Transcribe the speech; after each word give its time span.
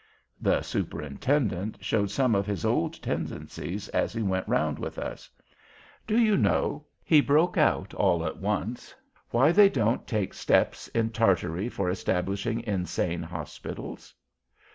The 0.41 0.63
Superintendent 0.63 1.77
showed 1.79 2.09
some 2.09 2.33
of 2.33 2.47
his 2.47 2.65
old 2.65 2.99
tendencies, 3.03 3.87
as 3.89 4.13
he 4.13 4.23
went 4.23 4.47
round 4.47 4.79
with 4.79 4.97
us. 4.97 5.29
"Do 6.07 6.17
you 6.17 6.35
know"—he 6.37 7.21
broke 7.21 7.55
out 7.55 7.93
all 7.93 8.25
at 8.25 8.39
once—"why 8.39 9.51
they 9.51 9.69
don't 9.69 10.07
take 10.07 10.33
steppes 10.33 10.87
in 10.87 11.11
Tartary 11.11 11.69
for 11.69 11.87
establishing 11.87 12.61
Insane 12.63 13.21
Hospitals?" 13.21 14.15